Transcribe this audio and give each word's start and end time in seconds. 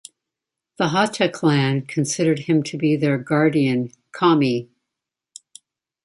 The 0.77 0.87
Hata 0.87 1.29
clan 1.29 1.85
considered 1.85 2.39
him 2.39 2.63
their 2.63 3.19
guardian 3.19 3.91
Kami. 4.11 4.71